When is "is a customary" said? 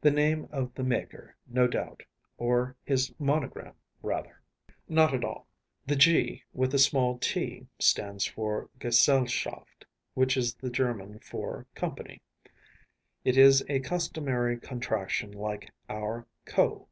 13.36-14.56